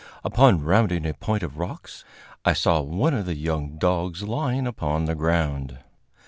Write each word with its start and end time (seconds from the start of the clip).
Upon 0.23 0.63
rounding 0.63 1.05
a 1.05 1.13
point 1.13 1.43
of 1.43 1.59
rocks, 1.59 2.03
I 2.43 2.53
saw 2.53 2.81
one 2.81 3.13
of 3.13 3.27
the 3.27 3.35
young 3.37 3.77
dogs 3.77 4.23
lying 4.23 4.65
upon 4.65 5.05
the 5.05 5.13
ground. 5.13 5.77